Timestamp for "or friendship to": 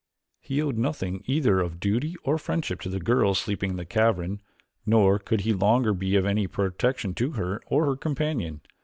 2.23-2.89